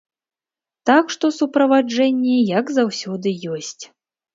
Так 0.91 1.05
што, 1.17 1.25
суправаджэнне, 1.39 2.35
як 2.59 2.77
заўсёды, 2.83 3.39
ёсць. 3.57 3.83